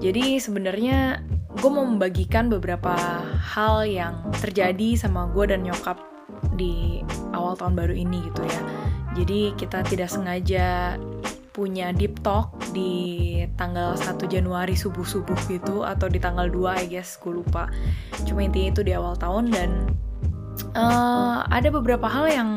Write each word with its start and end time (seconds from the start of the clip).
Jadi 0.00 0.40
sebenarnya 0.40 1.20
gue 1.60 1.70
mau 1.70 1.84
membagikan 1.84 2.48
beberapa 2.48 2.96
hal 3.36 3.84
yang 3.84 4.32
terjadi 4.40 4.96
sama 4.96 5.28
gue 5.30 5.52
dan 5.52 5.60
nyokap 5.60 6.00
di 6.56 7.04
awal 7.36 7.52
tahun 7.54 7.76
baru 7.76 7.94
ini 7.94 8.24
gitu 8.32 8.42
ya. 8.44 8.60
Jadi 9.20 9.40
kita 9.60 9.84
tidak 9.84 10.08
sengaja 10.08 10.96
punya 11.50 11.90
deep 11.92 12.22
talk 12.22 12.54
di 12.70 13.42
tanggal 13.58 13.98
1 13.98 14.16
Januari 14.30 14.78
subuh-subuh 14.78 15.36
gitu 15.50 15.82
atau 15.82 16.06
di 16.06 16.22
tanggal 16.22 16.48
2 16.48 16.80
I 16.80 16.86
guess 16.88 17.18
gue 17.20 17.36
lupa. 17.42 17.68
Cuma 18.24 18.46
intinya 18.46 18.70
itu 18.72 18.82
di 18.86 18.94
awal 18.94 19.18
tahun 19.18 19.52
dan 19.52 19.70
uh, 20.78 21.44
ada 21.50 21.68
beberapa 21.68 22.06
hal 22.06 22.30
yang 22.30 22.50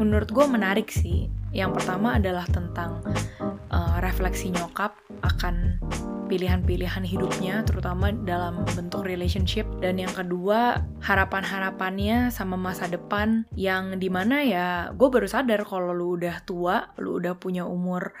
menurut 0.00 0.32
gue 0.32 0.46
menarik 0.48 0.90
sih. 0.90 1.30
Yang 1.54 1.78
pertama 1.78 2.18
adalah 2.18 2.48
tentang 2.50 3.04
uh, 3.74 3.98
refleksi 3.98 4.54
nyokap 4.54 4.94
akan 5.26 5.82
pilihan-pilihan 6.24 7.04
hidupnya, 7.04 7.66
terutama 7.68 8.14
dalam 8.14 8.64
bentuk 8.72 9.04
relationship. 9.04 9.68
Dan 9.82 10.00
yang 10.00 10.14
kedua, 10.14 10.80
harapan-harapannya 11.04 12.32
sama 12.32 12.56
masa 12.56 12.88
depan 12.88 13.44
yang 13.58 14.00
di 14.00 14.08
mana 14.08 14.40
ya 14.40 14.66
gue 14.94 15.08
baru 15.10 15.28
sadar 15.28 15.66
kalau 15.66 15.92
lu 15.92 16.16
udah 16.16 16.40
tua, 16.46 16.94
lu 16.96 17.20
udah 17.20 17.36
punya 17.36 17.68
umur 17.68 18.16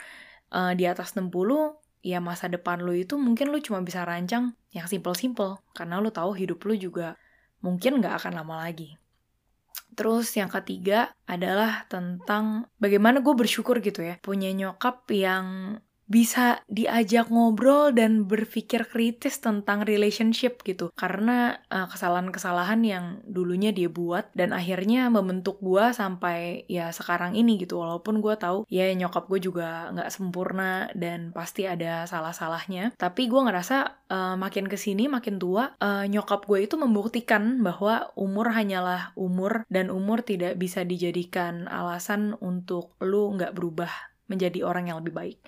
uh, 0.52 0.76
di 0.76 0.84
atas 0.84 1.16
60, 1.16 1.32
ya 2.04 2.20
masa 2.20 2.52
depan 2.52 2.84
lu 2.84 2.92
itu 2.92 3.16
mungkin 3.16 3.48
lu 3.48 3.58
cuma 3.64 3.80
bisa 3.80 4.04
rancang 4.04 4.52
yang 4.74 4.84
simple-simple. 4.84 5.62
Karena 5.72 6.02
lu 6.02 6.12
tahu 6.12 6.36
hidup 6.36 6.60
lu 6.68 6.76
juga 6.76 7.16
mungkin 7.64 8.04
nggak 8.04 8.20
akan 8.20 8.32
lama 8.44 8.68
lagi. 8.68 9.00
Terus 9.94 10.34
yang 10.34 10.50
ketiga 10.50 11.14
adalah 11.24 11.86
tentang 11.86 12.66
bagaimana 12.82 13.22
gue 13.22 13.34
bersyukur 13.34 13.78
gitu 13.80 14.02
ya 14.02 14.18
punya 14.20 14.50
nyokap 14.50 15.06
yang 15.14 15.78
bisa 16.10 16.60
diajak 16.68 17.30
ngobrol 17.30 17.94
dan 17.94 18.26
berpikir 18.26 18.88
kritis 18.88 19.38
tentang 19.40 19.86
relationship 19.86 20.60
gitu. 20.64 20.90
Karena 20.96 21.60
kesalahan 21.68 22.14
kesalahan-kesalahan 22.14 22.80
yang 22.86 23.04
dulunya 23.26 23.74
dia 23.74 23.90
buat 23.90 24.30
dan 24.38 24.54
akhirnya 24.54 25.10
membentuk 25.10 25.58
gue 25.60 25.90
sampai 25.90 26.64
ya 26.70 26.94
sekarang 26.94 27.34
ini 27.34 27.58
gitu. 27.58 27.82
Walaupun 27.82 28.22
gue 28.22 28.34
tahu 28.38 28.64
ya 28.70 28.88
nyokap 28.94 29.26
gue 29.26 29.40
juga 29.42 29.90
nggak 29.90 30.10
sempurna 30.14 30.88
dan 30.94 31.34
pasti 31.34 31.66
ada 31.66 32.06
salah-salahnya. 32.06 32.94
Tapi 32.94 33.26
gue 33.26 33.40
ngerasa 33.40 34.06
uh, 34.08 34.36
makin 34.38 34.70
ke 34.70 34.78
sini 34.78 35.10
makin 35.10 35.36
tua 35.42 35.74
uh, 35.82 36.06
nyokap 36.06 36.46
gue 36.46 36.64
itu 36.64 36.78
membuktikan 36.78 37.60
bahwa 37.60 38.14
umur 38.14 38.54
hanyalah 38.54 39.12
umur 39.18 39.66
dan 39.68 39.90
umur 39.90 40.22
tidak 40.22 40.56
bisa 40.56 40.86
dijadikan 40.86 41.66
alasan 41.66 42.38
untuk 42.38 42.94
lu 43.02 43.34
nggak 43.34 43.52
berubah 43.52 43.90
menjadi 44.30 44.64
orang 44.64 44.88
yang 44.88 44.98
lebih 45.04 45.14
baik. 45.14 45.38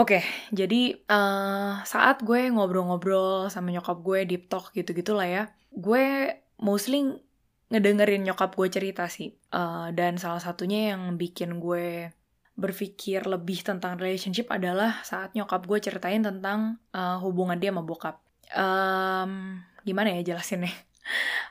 Oke, 0.00 0.16
okay, 0.16 0.24
jadi 0.48 0.96
uh, 1.12 1.84
saat 1.84 2.24
gue 2.24 2.48
ngobrol-ngobrol 2.48 3.52
sama 3.52 3.68
nyokap 3.68 4.00
gue 4.00 4.24
deep 4.24 4.48
talk 4.48 4.72
gitu-gitu 4.72 5.12
lah 5.12 5.28
ya, 5.28 5.44
gue 5.76 6.40
mostly 6.56 7.20
ngedengerin 7.68 8.24
nyokap 8.24 8.56
gue 8.56 8.72
cerita 8.72 9.12
sih. 9.12 9.36
Uh, 9.52 9.92
dan 9.92 10.16
salah 10.16 10.40
satunya 10.40 10.96
yang 10.96 11.20
bikin 11.20 11.60
gue 11.60 12.16
berpikir 12.56 13.28
lebih 13.28 13.60
tentang 13.60 14.00
relationship 14.00 14.48
adalah 14.48 15.04
saat 15.04 15.36
nyokap 15.36 15.68
gue 15.68 15.78
ceritain 15.84 16.24
tentang 16.24 16.80
uh, 16.96 17.20
hubungan 17.20 17.60
dia 17.60 17.68
sama 17.68 17.84
bokap. 17.84 18.24
Um, 18.56 19.60
gimana 19.84 20.16
ya 20.16 20.32
jelasinnya? 20.32 20.72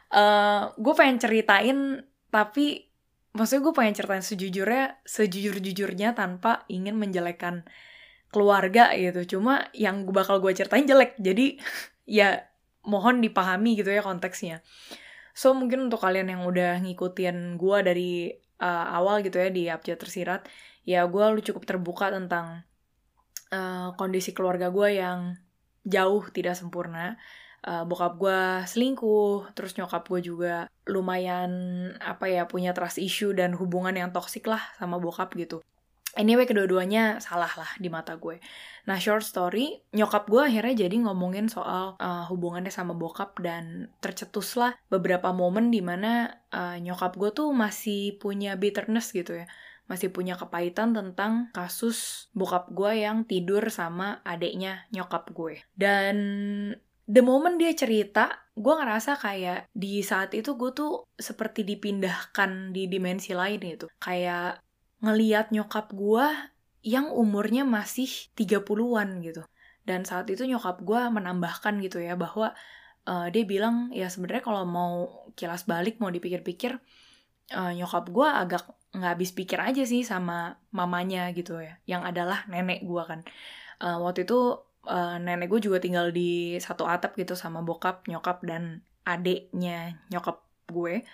Uh, 0.09 0.73
gue 0.89 0.93
pengen 0.97 1.21
ceritain, 1.21 2.01
tapi 2.33 2.89
maksudnya 3.37 3.61
gue 3.61 3.73
pengen 3.77 3.93
ceritain 3.93 4.25
sejujurnya, 4.25 5.05
sejujur-jujurnya 5.05 6.17
tanpa 6.17 6.65
ingin 6.65 6.97
menjelekan 6.97 7.69
keluarga 8.29 8.93
gitu. 8.95 9.37
Cuma 9.37 9.69
yang 9.73 10.05
bakal 10.09 10.41
gue 10.41 10.53
ceritain 10.53 10.85
jelek. 10.85 11.17
Jadi 11.19 11.57
ya 12.19 12.45
mohon 12.85 13.21
dipahami 13.21 13.77
gitu 13.77 13.91
ya 13.91 14.01
konteksnya. 14.01 14.65
So 15.35 15.53
mungkin 15.53 15.87
untuk 15.87 16.01
kalian 16.01 16.31
yang 16.31 16.41
udah 16.43 16.81
ngikutin 16.83 17.55
gue 17.55 17.77
dari 17.85 18.11
uh, 18.59 18.85
awal 18.97 19.23
gitu 19.23 19.39
ya 19.39 19.49
di 19.53 19.63
abjad 19.71 19.95
tersirat 19.95 20.43
ya 20.83 21.05
gue 21.05 21.23
lu 21.31 21.39
cukup 21.39 21.63
terbuka 21.69 22.09
tentang 22.09 22.65
uh, 23.53 23.93
kondisi 23.95 24.33
keluarga 24.33 24.73
gue 24.73 24.99
yang 24.99 25.37
jauh 25.85 26.25
tidak 26.33 26.57
sempurna. 26.57 27.17
Uh, 27.59 27.83
bokap 27.83 28.15
gue 28.15 28.41
selingkuh, 28.71 29.51
terus 29.51 29.75
nyokap 29.75 30.07
gue 30.07 30.23
juga 30.23 30.71
lumayan 30.87 31.51
apa 31.99 32.31
ya 32.31 32.47
punya 32.47 32.71
trust 32.71 33.03
issue 33.03 33.35
dan 33.35 33.51
hubungan 33.51 33.91
yang 33.91 34.15
toksik 34.15 34.47
lah 34.47 34.63
sama 34.79 34.95
bokap 34.95 35.35
gitu. 35.35 35.59
Anyway, 36.17 36.49
kedua-duanya 36.49 37.21
salah 37.21 37.51
lah 37.53 37.69
di 37.77 37.91
mata 37.91 38.17
gue. 38.17 38.41
Nah, 38.89 38.97
short 38.97 39.21
story, 39.21 39.77
nyokap 39.93 40.25
gue 40.25 40.41
akhirnya 40.41 40.89
jadi 40.89 40.95
ngomongin 41.05 41.45
soal 41.45 41.93
uh, 42.01 42.25
hubungannya 42.25 42.73
sama 42.73 42.97
bokap 42.97 43.37
dan 43.37 43.93
tercetuslah 44.01 44.73
beberapa 44.89 45.29
momen 45.29 45.69
di 45.69 45.85
mana 45.85 46.41
uh, 46.49 46.77
nyokap 46.81 47.13
gue 47.13 47.29
tuh 47.29 47.53
masih 47.53 48.17
punya 48.17 48.57
bitterness 48.57 49.13
gitu 49.13 49.37
ya. 49.37 49.45
Masih 49.85 50.13
punya 50.13 50.37
kepahitan 50.37 50.93
tentang 50.93 51.49
kasus 51.53 52.29
bokap 52.33 52.69
gue 52.73 53.05
yang 53.05 53.25
tidur 53.25 53.69
sama 53.69 54.21
adeknya 54.25 54.85
nyokap 54.93 55.29
gue. 55.33 55.61
Dan 55.73 56.17
the 57.09 57.21
moment 57.25 57.57
dia 57.57 57.73
cerita, 57.73 58.49
gue 58.53 58.73
ngerasa 58.73 59.17
kayak 59.17 59.65
di 59.73 60.05
saat 60.05 60.33
itu 60.37 60.53
gue 60.53 60.71
tuh 60.73 61.05
seperti 61.17 61.65
dipindahkan 61.65 62.69
di 62.69 62.85
dimensi 62.85 63.33
lain 63.33 63.57
gitu. 63.65 63.89
Kayak 63.97 64.61
ngeliat 64.99 65.51
nyokap 65.55 65.91
gue 65.95 66.25
yang 66.83 67.11
umurnya 67.11 67.67
masih 67.67 68.07
30-an 68.35 69.19
gitu. 69.23 69.43
Dan 69.83 70.05
saat 70.05 70.27
itu 70.31 70.45
nyokap 70.45 70.83
gue 70.83 71.01
menambahkan 71.11 71.79
gitu 71.83 71.99
ya 71.99 72.15
bahwa 72.15 72.53
uh, 73.09 73.27
dia 73.33 73.43
bilang 73.43 73.89
ya 73.95 74.07
sebenarnya 74.11 74.43
kalau 74.45 74.63
mau 74.67 74.93
kilas 75.33 75.65
balik 75.65 75.97
mau 75.97 76.11
dipikir-pikir 76.11 76.77
uh, 77.55 77.71
nyokap 77.73 78.05
gue 78.11 78.27
agak 78.27 78.63
nggak 78.89 79.11
habis 79.17 79.31
pikir 79.37 79.61
aja 79.61 79.85
sih 79.85 80.01
sama 80.01 80.57
mamanya 80.73 81.29
gitu 81.37 81.61
ya, 81.61 81.77
yang 81.85 82.01
adalah 82.01 82.45
nenek 82.49 82.81
gue 82.81 83.03
kan. 83.05 83.21
Uh, 83.79 84.01
waktu 84.01 84.25
itu 84.25 84.57
uh, 84.89 85.15
nenek 85.21 85.47
gue 85.49 85.61
juga 85.69 85.77
tinggal 85.77 86.09
di 86.09 86.57
satu 86.57 86.89
atap 86.89 87.13
gitu 87.13 87.37
sama 87.37 87.61
bokap, 87.61 88.09
nyokap 88.09 88.41
dan 88.45 88.81
adeknya 89.05 90.01
nyokap 90.09 90.41
gue. 90.73 91.05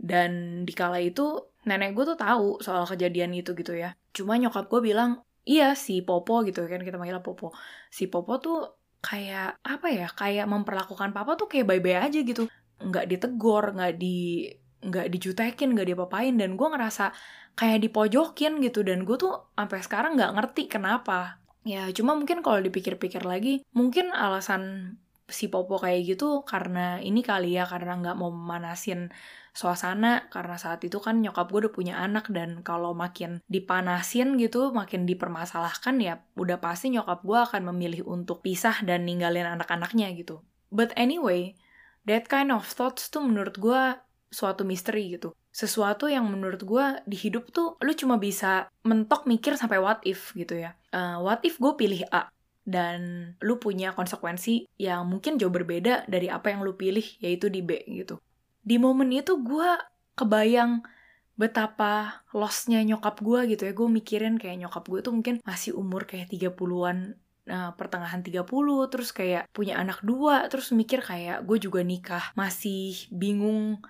Dan 0.00 0.64
di 0.64 0.72
kala 0.72 0.96
itu 1.04 1.52
nenek 1.68 1.92
gue 1.92 2.04
tuh 2.08 2.18
tahu 2.18 2.64
soal 2.64 2.88
kejadian 2.88 3.36
itu 3.36 3.52
gitu 3.52 3.76
ya. 3.76 3.92
Cuma 4.16 4.40
nyokap 4.40 4.72
gue 4.72 4.80
bilang, 4.80 5.20
iya 5.44 5.76
si 5.76 6.00
Popo 6.00 6.40
gitu 6.48 6.64
kan 6.64 6.80
kita 6.80 6.96
manggil 6.96 7.20
Popo. 7.20 7.52
Si 7.92 8.08
Popo 8.08 8.40
tuh 8.40 8.58
kayak 9.04 9.60
apa 9.60 9.86
ya? 9.92 10.08
Kayak 10.08 10.48
memperlakukan 10.48 11.12
papa 11.12 11.36
tuh 11.36 11.52
kayak 11.52 11.68
bye-bye 11.68 12.08
aja 12.08 12.18
gitu. 12.24 12.48
Nggak 12.80 13.06
ditegor, 13.12 13.76
nggak 13.76 13.92
di 14.00 14.48
nggak 14.80 15.12
dijutekin, 15.12 15.76
nggak 15.76 15.92
diapa-apain 15.92 16.32
dan 16.40 16.56
gue 16.56 16.68
ngerasa 16.72 17.12
kayak 17.52 17.84
dipojokin 17.84 18.64
gitu 18.64 18.80
dan 18.80 19.04
gue 19.04 19.16
tuh 19.20 19.52
sampai 19.52 19.84
sekarang 19.84 20.16
nggak 20.16 20.32
ngerti 20.32 20.62
kenapa. 20.72 21.36
Ya 21.60 21.92
cuma 21.92 22.16
mungkin 22.16 22.40
kalau 22.40 22.64
dipikir-pikir 22.64 23.20
lagi, 23.20 23.60
mungkin 23.76 24.16
alasan 24.16 24.96
si 25.30 25.48
Popo 25.48 25.80
kayak 25.80 26.16
gitu 26.16 26.42
karena 26.44 26.98
ini 27.00 27.24
kali 27.24 27.56
ya 27.56 27.64
karena 27.64 27.98
nggak 27.98 28.16
mau 28.18 28.30
memanasin 28.30 29.10
suasana 29.50 30.30
karena 30.30 30.54
saat 30.54 30.86
itu 30.86 31.02
kan 31.02 31.18
nyokap 31.18 31.50
gue 31.50 31.66
udah 31.66 31.74
punya 31.74 31.94
anak 31.98 32.30
dan 32.30 32.62
kalau 32.62 32.94
makin 32.94 33.42
dipanasin 33.50 34.38
gitu 34.38 34.70
makin 34.70 35.04
dipermasalahkan 35.04 35.98
ya 35.98 36.22
udah 36.38 36.62
pasti 36.62 36.94
nyokap 36.94 37.26
gue 37.26 37.38
akan 37.38 37.62
memilih 37.74 38.06
untuk 38.06 38.46
pisah 38.46 38.78
dan 38.86 39.02
ninggalin 39.06 39.46
anak-anaknya 39.46 40.14
gitu. 40.14 40.42
But 40.70 40.94
anyway 40.94 41.58
that 42.06 42.30
kind 42.30 42.54
of 42.54 42.62
thoughts 42.62 43.10
tuh 43.10 43.26
menurut 43.26 43.58
gue 43.58 43.98
suatu 44.30 44.62
misteri 44.62 45.18
gitu. 45.18 45.34
Sesuatu 45.50 46.06
yang 46.06 46.30
menurut 46.30 46.62
gue 46.62 47.02
di 47.10 47.18
hidup 47.18 47.50
tuh 47.50 47.74
lu 47.82 47.90
cuma 47.98 48.22
bisa 48.22 48.70
mentok 48.86 49.26
mikir 49.26 49.58
sampai 49.58 49.82
what 49.82 49.98
if 50.06 50.30
gitu 50.38 50.62
ya. 50.62 50.78
Uh, 50.94 51.18
what 51.18 51.42
if 51.42 51.58
gue 51.58 51.74
pilih 51.74 52.06
A 52.14 52.30
dan 52.70 53.34
lu 53.42 53.58
punya 53.58 53.90
konsekuensi 53.90 54.70
yang 54.78 55.10
mungkin 55.10 55.36
jauh 55.42 55.50
berbeda 55.50 56.06
dari 56.06 56.30
apa 56.30 56.54
yang 56.54 56.62
lu 56.62 56.78
pilih 56.78 57.02
yaitu 57.18 57.50
di 57.50 57.66
B 57.66 57.82
gitu. 57.90 58.22
Di 58.62 58.78
momen 58.78 59.10
itu 59.10 59.42
gue 59.42 59.70
kebayang 60.14 60.86
betapa 61.34 62.22
lossnya 62.30 62.78
nyokap 62.86 63.18
gue 63.18 63.50
gitu 63.50 63.66
ya. 63.66 63.72
Gue 63.74 63.90
mikirin 63.90 64.38
kayak 64.38 64.62
nyokap 64.62 64.86
gue 64.86 65.00
tuh 65.02 65.12
mungkin 65.16 65.42
masih 65.42 65.74
umur 65.74 66.06
kayak 66.06 66.30
30-an 66.30 67.18
uh, 67.50 67.72
pertengahan 67.74 68.22
30 68.22 68.46
terus 68.92 69.10
kayak 69.10 69.50
punya 69.50 69.80
anak 69.80 70.04
dua 70.06 70.46
terus 70.46 70.70
mikir 70.70 71.02
kayak 71.02 71.42
gue 71.42 71.58
juga 71.58 71.82
nikah. 71.82 72.30
Masih 72.38 73.10
bingung 73.10 73.82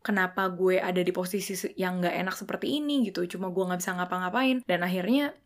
kenapa 0.00 0.48
gue 0.52 0.82
ada 0.82 1.00
di 1.00 1.12
posisi 1.12 1.56
yang 1.80 2.02
gak 2.02 2.16
enak 2.18 2.34
seperti 2.34 2.82
ini 2.82 3.06
gitu. 3.06 3.22
Cuma 3.30 3.52
gue 3.54 3.62
nggak 3.62 3.80
bisa 3.84 3.92
ngapa-ngapain. 3.94 4.64
Dan 4.66 4.80
akhirnya 4.82 5.36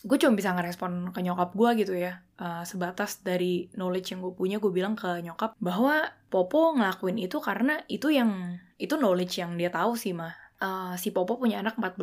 gue 0.00 0.16
cuma 0.16 0.32
bisa 0.32 0.56
ngerespon 0.56 1.12
ke 1.12 1.20
nyokap 1.20 1.52
gue 1.52 1.70
gitu 1.84 1.94
ya. 1.96 2.24
Uh, 2.40 2.64
sebatas 2.64 3.20
dari 3.20 3.68
knowledge 3.76 4.16
yang 4.16 4.24
gue 4.24 4.32
punya 4.32 4.56
gue 4.56 4.72
bilang 4.72 4.96
ke 4.96 5.20
nyokap 5.20 5.54
bahwa 5.60 6.08
Popo 6.30 6.72
ngelakuin 6.78 7.18
itu 7.20 7.36
karena 7.42 7.82
itu 7.90 8.08
yang 8.08 8.56
itu 8.80 8.96
knowledge 8.96 9.42
yang 9.42 9.58
dia 9.60 9.68
tahu 9.68 9.98
sih 9.98 10.16
mah 10.16 10.32
uh, 10.62 10.94
si 10.96 11.12
Popo 11.12 11.36
punya 11.36 11.60
anak 11.60 11.76
14 11.76 12.00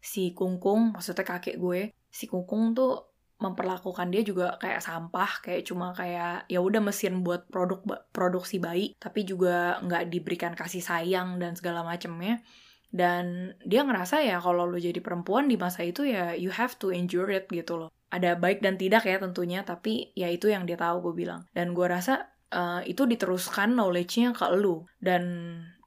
si 0.00 0.32
Kungkung 0.32 0.96
maksudnya 0.96 1.22
kakek 1.22 1.60
gue 1.60 1.92
si 2.08 2.26
Kungkung 2.26 2.72
tuh 2.72 3.10
memperlakukan 3.40 4.12
dia 4.12 4.20
juga 4.20 4.56
kayak 4.60 4.84
sampah 4.84 5.40
kayak 5.40 5.64
cuma 5.64 5.96
kayak 5.96 6.44
ya 6.44 6.60
udah 6.60 6.80
mesin 6.84 7.24
buat 7.24 7.48
produk 7.48 7.80
produksi 8.12 8.60
bayi 8.60 8.92
tapi 9.00 9.24
juga 9.24 9.80
nggak 9.80 10.12
diberikan 10.12 10.52
kasih 10.52 10.84
sayang 10.84 11.40
dan 11.40 11.56
segala 11.56 11.80
macamnya 11.80 12.44
dan 12.90 13.54
dia 13.62 13.86
ngerasa 13.86 14.26
ya 14.26 14.42
kalau 14.42 14.66
lo 14.66 14.78
jadi 14.78 14.98
perempuan 14.98 15.46
di 15.46 15.54
masa 15.54 15.86
itu 15.86 16.02
ya 16.02 16.34
you 16.34 16.50
have 16.50 16.74
to 16.78 16.90
endure 16.90 17.30
it 17.30 17.46
gitu 17.50 17.78
loh. 17.78 17.90
Ada 18.10 18.34
baik 18.34 18.62
dan 18.62 18.74
tidak 18.74 19.06
ya 19.06 19.22
tentunya 19.22 19.62
tapi 19.62 20.10
ya 20.18 20.26
itu 20.26 20.50
yang 20.50 20.66
dia 20.66 20.74
tahu 20.74 21.10
gue 21.10 21.14
bilang. 21.26 21.46
Dan 21.54 21.70
gue 21.72 21.86
rasa 21.86 22.34
uh, 22.50 22.82
itu 22.82 23.06
diteruskan 23.06 23.78
knowledge-nya 23.78 24.34
ke 24.34 24.50
lu. 24.58 24.82
Dan 24.98 25.22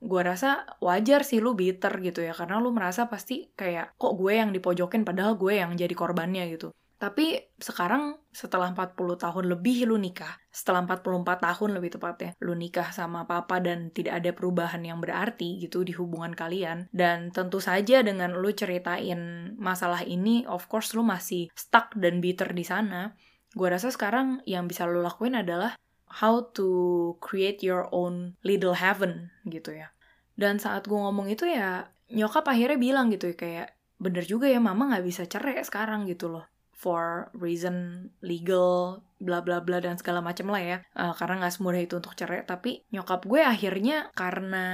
gue 0.04 0.22
rasa 0.24 0.68
wajar 0.84 1.24
sih 1.24 1.40
lu 1.40 1.56
bitter 1.56 1.96
gitu 2.04 2.20
ya 2.20 2.36
karena 2.36 2.60
lu 2.60 2.76
merasa 2.76 3.08
pasti 3.08 3.48
kayak 3.56 3.96
kok 3.96 4.20
gue 4.20 4.36
yang 4.36 4.52
dipojokin 4.52 5.08
padahal 5.08 5.40
gue 5.40 5.64
yang 5.64 5.72
jadi 5.80 5.96
korbannya 5.96 6.44
gitu 6.52 6.76
tapi 7.04 7.36
sekarang 7.60 8.16
setelah 8.32 8.72
40 8.72 8.96
tahun 9.20 9.52
lebih 9.52 9.92
lu 9.92 10.00
nikah, 10.00 10.40
setelah 10.48 10.88
44 10.88 11.44
tahun 11.44 11.76
lebih 11.76 12.00
tepatnya, 12.00 12.32
lu 12.40 12.56
nikah 12.56 12.96
sama 12.96 13.28
papa 13.28 13.60
dan 13.60 13.92
tidak 13.92 14.24
ada 14.24 14.32
perubahan 14.32 14.80
yang 14.88 15.04
berarti 15.04 15.60
gitu 15.60 15.84
di 15.84 15.92
hubungan 15.92 16.32
kalian. 16.32 16.88
Dan 16.96 17.36
tentu 17.36 17.60
saja 17.60 18.00
dengan 18.08 18.40
lu 18.40 18.56
ceritain 18.56 19.52
masalah 19.60 20.00
ini, 20.08 20.48
of 20.48 20.72
course 20.72 20.96
lu 20.96 21.04
masih 21.04 21.52
stuck 21.60 21.92
dan 22.00 22.24
bitter 22.24 22.56
di 22.56 22.64
sana. 22.64 23.12
Gue 23.52 23.68
rasa 23.68 23.92
sekarang 23.92 24.40
yang 24.48 24.72
bisa 24.72 24.88
lu 24.88 25.04
lakuin 25.04 25.36
adalah 25.36 25.76
how 26.24 26.40
to 26.56 27.20
create 27.20 27.60
your 27.68 27.92
own 27.92 28.40
little 28.48 28.80
heaven 28.80 29.28
gitu 29.44 29.76
ya. 29.76 29.92
Dan 30.40 30.56
saat 30.56 30.88
gue 30.88 30.96
ngomong 30.96 31.28
itu 31.28 31.52
ya 31.52 31.92
nyokap 32.16 32.48
akhirnya 32.48 32.80
bilang 32.80 33.12
gitu 33.12 33.28
ya 33.28 33.36
kayak 33.36 33.68
bener 34.00 34.24
juga 34.24 34.48
ya 34.48 34.64
mama 34.64 34.88
nggak 34.96 35.04
bisa 35.04 35.28
cerai 35.28 35.60
sekarang 35.64 36.08
gitu 36.08 36.32
loh 36.32 36.53
for 36.84 37.32
reason 37.32 38.10
legal 38.20 39.00
bla 39.24 39.40
bla 39.40 39.64
bla 39.64 39.80
dan 39.80 39.96
segala 39.96 40.20
macam 40.20 40.52
lah 40.52 40.60
ya. 40.60 40.78
Uh, 40.92 41.16
karena 41.16 41.40
nggak 41.40 41.56
semudah 41.56 41.80
itu 41.80 41.96
untuk 42.04 42.12
cerai. 42.20 42.44
Tapi 42.44 42.84
nyokap 42.92 43.24
gue 43.24 43.40
akhirnya 43.40 44.12
karena 44.12 44.66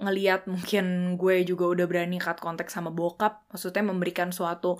ngeliat 0.00 0.48
mungkin 0.48 1.16
gue 1.20 1.44
juga 1.44 1.68
udah 1.76 1.84
berani 1.84 2.16
cut 2.16 2.40
kontak 2.40 2.68
sama 2.68 2.92
bokap 2.92 3.48
maksudnya 3.48 3.80
memberikan 3.80 4.28
suatu 4.28 4.76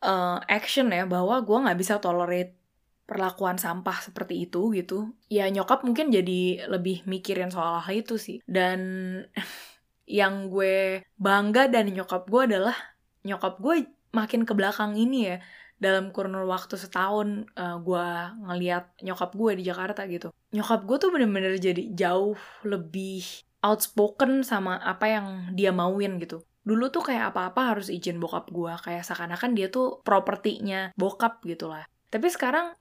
uh, 0.00 0.40
action 0.48 0.88
ya 0.88 1.04
bahwa 1.04 1.44
gue 1.44 1.56
nggak 1.60 1.76
bisa 1.76 2.00
tolerate 2.00 2.56
perlakuan 3.04 3.56
sampah 3.56 4.04
seperti 4.04 4.44
itu 4.44 4.70
gitu. 4.76 5.16
Ya 5.32 5.48
nyokap 5.48 5.82
mungkin 5.82 6.12
jadi 6.12 6.68
lebih 6.68 7.08
mikirin 7.08 7.48
soal 7.48 7.80
hal 7.80 7.96
itu 7.96 8.20
sih. 8.20 8.44
Dan 8.44 8.80
yang 10.20 10.52
gue 10.52 11.08
bangga 11.16 11.72
dan 11.72 11.88
nyokap 11.88 12.28
gue 12.28 12.42
adalah 12.52 12.76
nyokap 13.24 13.60
gue 13.60 13.88
makin 14.10 14.42
ke 14.42 14.52
belakang 14.58 14.98
ini 14.98 15.18
ya 15.30 15.36
dalam 15.80 16.12
kurun 16.12 16.36
waktu 16.44 16.76
setahun 16.76 17.48
uh, 17.56 17.80
gue 17.80 18.06
ngeliat 18.46 19.00
nyokap 19.00 19.32
gue 19.32 19.52
di 19.58 19.64
Jakarta 19.64 20.04
gitu. 20.04 20.28
Nyokap 20.52 20.84
gue 20.84 20.96
tuh 21.00 21.10
bener-bener 21.10 21.56
jadi 21.56 21.88
jauh 21.96 22.36
lebih 22.68 23.24
outspoken 23.64 24.44
sama 24.44 24.76
apa 24.76 25.08
yang 25.08 25.26
dia 25.56 25.72
mauin 25.72 26.20
gitu. 26.20 26.44
Dulu 26.60 26.92
tuh 26.92 27.00
kayak 27.00 27.32
apa-apa 27.32 27.74
harus 27.74 27.88
izin 27.88 28.20
bokap 28.20 28.52
gue 28.52 28.72
kayak 28.84 29.02
seakan-akan 29.08 29.56
dia 29.56 29.72
tuh 29.72 30.04
propertinya 30.04 30.92
bokap 31.00 31.40
gitu 31.48 31.72
lah. 31.72 31.88
Tapi 32.12 32.28
sekarang 32.28 32.76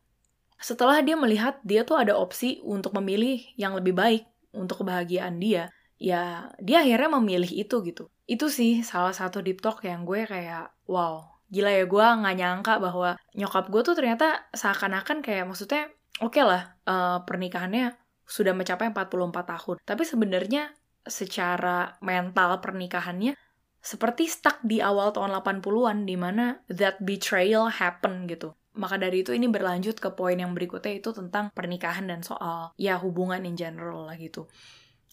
setelah 0.60 1.00
dia 1.00 1.16
melihat 1.16 1.64
dia 1.64 1.88
tuh 1.88 1.96
ada 1.96 2.20
opsi 2.20 2.60
untuk 2.68 2.92
memilih 3.00 3.40
yang 3.56 3.80
lebih 3.80 3.96
baik 3.96 4.28
untuk 4.52 4.84
kebahagiaan 4.84 5.40
dia, 5.40 5.72
ya 5.96 6.52
dia 6.60 6.84
akhirnya 6.84 7.16
memilih 7.16 7.48
itu 7.48 7.80
gitu. 7.88 8.12
Itu 8.28 8.52
sih 8.52 8.84
salah 8.84 9.16
satu 9.16 9.40
deep 9.40 9.64
talk 9.64 9.80
yang 9.88 10.04
gue 10.04 10.28
kayak, 10.28 10.76
wow, 10.92 11.39
gila 11.50 11.72
ya 11.74 11.86
gue 11.90 12.06
nggak 12.22 12.36
nyangka 12.38 12.74
bahwa 12.78 13.18
nyokap 13.34 13.66
gue 13.74 13.82
tuh 13.82 13.96
ternyata 13.98 14.46
seakan-akan 14.54 15.26
kayak 15.26 15.50
maksudnya, 15.50 15.90
oke 16.22 16.38
okay 16.38 16.44
lah 16.46 16.78
uh, 16.86 17.26
pernikahannya 17.26 17.98
sudah 18.30 18.54
mencapai 18.54 18.94
44 18.94 19.34
tahun. 19.34 19.76
Tapi 19.82 20.04
sebenarnya 20.06 20.70
secara 21.10 21.98
mental 22.06 22.62
pernikahannya 22.62 23.34
seperti 23.82 24.30
stuck 24.30 24.62
di 24.62 24.84
awal 24.84 25.10
tahun 25.10 25.34
80-an 25.42 26.06
di 26.06 26.16
mana 26.20 26.62
that 26.70 27.02
betrayal 27.02 27.74
happen 27.74 28.30
gitu. 28.30 28.54
Maka 28.78 29.02
dari 29.02 29.26
itu 29.26 29.34
ini 29.34 29.50
berlanjut 29.50 29.98
ke 29.98 30.14
poin 30.14 30.38
yang 30.38 30.54
berikutnya 30.54 31.02
itu 31.02 31.10
tentang 31.10 31.50
pernikahan 31.52 32.06
dan 32.06 32.22
soal 32.22 32.72
ya 32.78 33.02
hubungan 33.02 33.42
in 33.50 33.58
general 33.58 34.06
lah 34.06 34.16
gitu. 34.20 34.46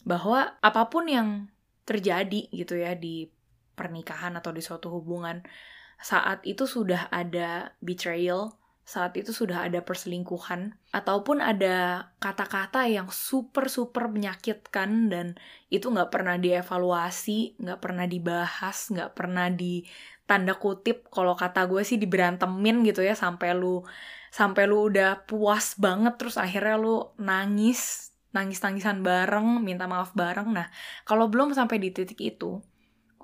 Bahwa 0.04 0.60
apa 0.60 0.92
pun 0.92 1.08
yang 1.08 1.48
terjadi 1.88 2.50
gitu 2.52 2.76
ya 2.76 2.92
di 2.98 3.30
pernikahan 3.78 4.34
atau 4.36 4.50
di 4.50 4.60
suatu 4.60 4.90
hubungan 4.92 5.40
saat 6.00 6.44
itu 6.44 6.68
sudah 6.68 7.08
ada 7.08 7.76
betrayal, 7.80 8.56
saat 8.86 9.18
itu 9.18 9.34
sudah 9.34 9.66
ada 9.66 9.82
perselingkuhan, 9.82 10.78
ataupun 10.94 11.42
ada 11.42 12.08
kata-kata 12.22 12.86
yang 12.86 13.10
super-super 13.10 14.06
menyakitkan 14.06 15.10
dan 15.10 15.26
itu 15.72 15.90
nggak 15.90 16.12
pernah 16.14 16.38
dievaluasi, 16.38 17.58
nggak 17.58 17.80
pernah 17.82 18.06
dibahas, 18.06 18.78
nggak 18.92 19.12
pernah 19.16 19.50
di 19.50 19.82
tanda 20.26 20.58
kutip 20.58 21.06
kalau 21.08 21.38
kata 21.38 21.70
gue 21.70 21.86
sih 21.86 22.02
diberantemin 22.02 22.82
gitu 22.82 22.98
ya 23.00 23.14
sampai 23.14 23.54
lu 23.54 23.86
sampai 24.34 24.66
lu 24.66 24.90
udah 24.90 25.22
puas 25.22 25.78
banget 25.78 26.18
terus 26.18 26.34
akhirnya 26.34 26.74
lu 26.76 27.14
nangis 27.22 28.10
nangis 28.34 28.60
tangisan 28.60 29.00
bareng 29.00 29.64
minta 29.64 29.88
maaf 29.88 30.12
bareng. 30.12 30.52
Nah 30.52 30.68
kalau 31.08 31.30
belum 31.32 31.56
sampai 31.56 31.80
di 31.80 31.88
titik 31.94 32.20
itu 32.20 32.60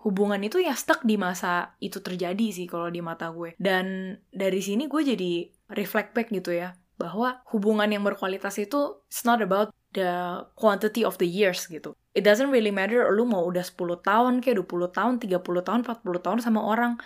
hubungan 0.02 0.42
itu 0.42 0.58
ya 0.58 0.74
stuck 0.74 1.06
di 1.06 1.14
masa 1.14 1.78
itu 1.78 2.02
terjadi 2.02 2.46
sih 2.50 2.66
kalau 2.66 2.90
di 2.90 2.98
mata 2.98 3.30
gue. 3.30 3.54
Dan 3.58 4.18
dari 4.34 4.58
sini 4.58 4.90
gue 4.90 5.02
jadi 5.02 5.46
reflect 5.72 6.12
back 6.12 6.28
gitu 6.34 6.50
ya 6.52 6.74
bahwa 6.98 7.42
hubungan 7.50 7.90
yang 7.90 8.04
berkualitas 8.06 8.58
itu 8.62 9.02
it's 9.10 9.26
not 9.26 9.42
about 9.42 9.74
the 9.94 10.42
quantity 10.58 11.02
of 11.02 11.18
the 11.18 11.26
years 11.26 11.66
gitu. 11.66 11.94
It 12.12 12.26
doesn't 12.26 12.52
really 12.52 12.70
matter 12.70 13.08
lu 13.14 13.24
mau 13.24 13.46
udah 13.48 13.64
10 13.64 14.02
tahun 14.04 14.32
kayak 14.44 14.60
20 14.68 14.92
tahun, 14.92 15.12
30 15.22 15.40
tahun, 15.40 15.80
40 15.86 16.26
tahun 16.26 16.38
sama 16.42 16.60
orang. 16.60 16.98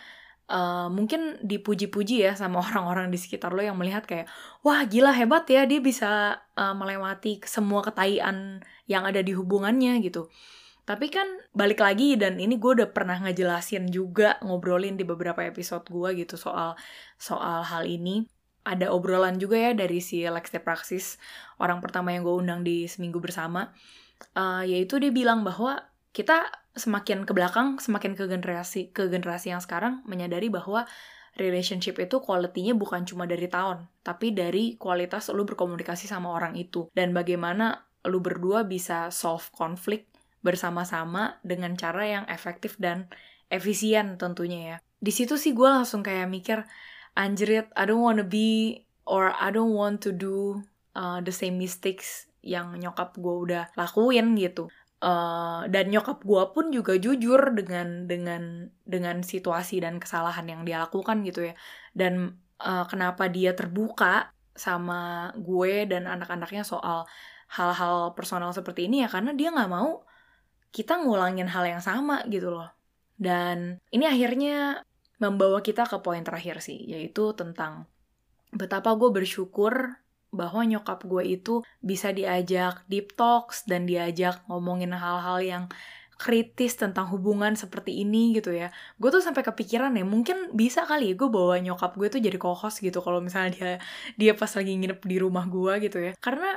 Uh, 0.46 0.87
mungkin 0.94 1.42
dipuji-puji 1.42 2.22
ya 2.22 2.38
sama 2.38 2.62
orang-orang 2.66 3.10
di 3.10 3.19
sekitar 3.19 3.50
lo 3.50 3.66
yang 3.66 3.75
melihat 3.75 4.06
kayak 4.06 4.31
wah 4.62 4.87
gila 4.87 5.10
hebat 5.10 5.42
ya 5.50 5.66
dia 5.66 5.82
bisa 5.82 6.38
uh, 6.54 6.70
melewati 6.70 7.42
semua 7.42 7.82
ketaian 7.82 8.62
yang 8.87 9.02
ada 9.02 9.20
di 9.20 9.34
hubungannya 9.34 9.99
gitu. 10.06 10.31
Tapi 10.86 11.10
kan 11.10 11.26
balik 11.50 11.82
lagi 11.82 12.14
dan 12.14 12.38
ini 12.38 12.62
gue 12.62 12.78
udah 12.78 12.94
pernah 12.94 13.18
ngejelasin 13.18 13.90
juga 13.90 14.38
ngobrolin 14.46 14.94
di 14.94 15.02
beberapa 15.02 15.42
episode 15.42 15.82
gue 15.90 16.22
gitu 16.22 16.38
soal 16.38 16.78
soal 17.18 17.66
hal 17.66 17.82
ini. 17.90 18.22
Ada 18.62 18.90
obrolan 18.94 19.38
juga 19.38 19.58
ya 19.58 19.75
dari 19.75 20.02
si 20.02 20.26
Lex 20.26 20.50
Praxis, 20.62 21.18
orang 21.62 21.78
pertama 21.78 22.11
yang 22.11 22.26
gue 22.26 22.34
undang 22.34 22.66
di 22.66 22.90
seminggu 22.90 23.22
bersama 23.22 23.70
uh, 24.37 24.64
yaitu 24.64 24.99
dia 25.02 25.12
bilang 25.12 25.44
bahwa 25.44 25.84
kita 26.16 26.49
semakin 26.76 27.28
ke 27.28 27.32
belakang, 27.37 27.76
semakin 27.80 28.16
ke 28.16 28.25
generasi 28.28 28.92
ke 28.92 29.08
generasi 29.08 29.52
yang 29.52 29.61
sekarang 29.61 30.00
menyadari 30.08 30.49
bahwa 30.49 30.88
relationship 31.37 32.00
itu 32.00 32.16
quality-nya 32.25 32.72
bukan 32.72 33.04
cuma 33.04 33.28
dari 33.28 33.44
tahun, 33.49 33.84
tapi 34.00 34.32
dari 34.32 34.80
kualitas 34.80 35.28
lu 35.32 35.44
berkomunikasi 35.44 36.08
sama 36.08 36.32
orang 36.32 36.56
itu 36.56 36.88
dan 36.96 37.12
bagaimana 37.12 37.84
lu 38.08 38.25
berdua 38.25 38.64
bisa 38.64 39.12
solve 39.12 39.44
konflik 39.52 40.08
bersama-sama 40.46 41.42
dengan 41.42 41.74
cara 41.74 42.06
yang 42.06 42.24
efektif 42.30 42.78
dan 42.78 43.10
efisien 43.50 44.14
tentunya 44.14 44.60
ya. 44.62 44.76
Di 45.02 45.10
situ 45.10 45.34
sih 45.34 45.50
gue 45.50 45.66
langsung 45.66 46.06
kayak 46.06 46.30
mikir, 46.30 46.62
anjrit, 47.18 47.66
I 47.74 47.84
don't 47.90 48.06
wanna 48.06 48.22
be 48.22 48.86
or 49.02 49.34
I 49.34 49.50
don't 49.50 49.74
want 49.74 50.06
to 50.06 50.14
do 50.14 50.62
uh, 50.94 51.18
the 51.18 51.34
same 51.34 51.58
mistakes 51.58 52.30
yang 52.46 52.78
nyokap 52.78 53.18
gue 53.18 53.36
udah 53.50 53.74
lakuin 53.74 54.38
gitu 54.38 54.70
uh, 55.02 55.66
dan 55.66 55.84
nyokap 55.90 56.22
gue 56.22 56.42
pun 56.54 56.70
juga 56.70 56.94
jujur 56.96 57.52
dengan 57.52 58.06
dengan 58.06 58.70
dengan 58.86 59.20
situasi 59.20 59.82
dan 59.82 59.98
kesalahan 59.98 60.46
yang 60.46 60.62
dia 60.62 60.80
lakukan 60.80 61.26
gitu 61.26 61.50
ya 61.50 61.54
dan 61.92 62.38
uh, 62.62 62.86
kenapa 62.86 63.26
dia 63.28 63.52
terbuka 63.52 64.30
sama 64.56 65.30
gue 65.36 65.84
dan 65.84 66.08
anak-anaknya 66.08 66.64
soal 66.64 67.04
hal-hal 67.52 68.16
personal 68.16 68.50
seperti 68.56 68.88
ini 68.88 69.04
ya 69.04 69.08
karena 69.10 69.36
dia 69.36 69.52
nggak 69.52 69.70
mau 69.70 70.06
kita 70.76 71.00
ngulangin 71.00 71.49
hal 71.49 71.64
yang 71.64 71.80
sama 71.80 72.21
gitu 72.28 72.52
loh. 72.52 72.68
Dan 73.16 73.80
ini 73.88 74.04
akhirnya 74.04 74.85
membawa 75.16 75.64
kita 75.64 75.88
ke 75.88 75.97
poin 76.04 76.21
terakhir 76.21 76.61
sih 76.61 76.76
yaitu 76.85 77.33
tentang 77.33 77.88
betapa 78.52 78.92
gue 78.92 79.09
bersyukur 79.09 79.97
bahwa 80.28 80.61
nyokap 80.68 81.00
gue 81.09 81.25
itu 81.25 81.64
bisa 81.80 82.12
diajak 82.12 82.85
deep 82.92 83.16
talks 83.16 83.64
dan 83.64 83.88
diajak 83.88 84.45
ngomongin 84.52 84.92
hal-hal 84.92 85.40
yang 85.40 85.64
kritis 86.16 86.76
tentang 86.80 87.09
hubungan 87.12 87.56
seperti 87.56 88.04
ini 88.04 88.37
gitu 88.37 88.52
ya. 88.52 88.73
Gue 89.00 89.09
tuh 89.12 89.21
sampai 89.25 89.45
kepikiran 89.45 89.92
ya 89.97 90.04
mungkin 90.04 90.52
bisa 90.52 90.85
kali 90.85 91.12
ya 91.12 91.14
gue 91.16 91.28
bawa 91.28 91.61
nyokap 91.61 91.92
gue 91.97 92.09
tuh 92.12 92.21
jadi 92.21 92.37
co-host 92.40 92.85
gitu 92.85 93.00
kalau 93.04 93.21
misalnya 93.25 93.52
dia 93.56 93.73
dia 94.21 94.33
pas 94.37 94.49
lagi 94.52 94.73
nginep 94.76 95.00
di 95.04 95.16
rumah 95.21 95.45
gue 95.49 95.73
gitu 95.88 95.99
ya. 96.00 96.12
Karena 96.21 96.56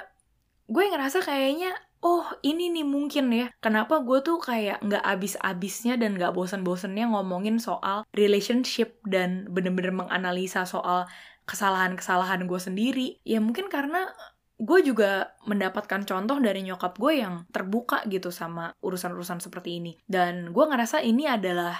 gue 0.69 0.83
ngerasa 0.85 1.25
kayaknya 1.25 1.73
oh 1.99 2.23
ini 2.45 2.71
nih 2.71 2.87
mungkin 2.87 3.27
ya 3.33 3.51
kenapa 3.59 3.99
gue 3.99 4.23
tuh 4.23 4.39
kayak 4.39 4.79
nggak 4.85 5.03
abis-abisnya 5.03 5.99
dan 5.99 6.15
nggak 6.15 6.31
bosen-bosennya 6.31 7.11
ngomongin 7.11 7.59
soal 7.59 8.07
relationship 8.15 9.01
dan 9.03 9.49
bener-bener 9.51 9.91
menganalisa 9.91 10.63
soal 10.63 11.09
kesalahan-kesalahan 11.49 12.45
gue 12.45 12.59
sendiri. 12.61 13.07
Ya 13.25 13.41
mungkin 13.41 13.73
karena 13.73 14.13
gue 14.61 14.79
juga 14.85 15.33
mendapatkan 15.49 16.05
contoh 16.05 16.37
dari 16.37 16.61
nyokap 16.61 16.93
gue 17.01 17.25
yang 17.25 17.49
terbuka 17.49 18.05
gitu 18.05 18.29
sama 18.29 18.77
urusan-urusan 18.85 19.41
seperti 19.41 19.81
ini. 19.81 19.97
Dan 20.05 20.53
gue 20.53 20.65
ngerasa 20.69 21.01
ini 21.01 21.25
adalah 21.25 21.73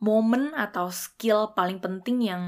momen 0.00 0.56
atau 0.56 0.88
skill 0.88 1.52
paling 1.52 1.78
penting 1.84 2.24
yang 2.24 2.42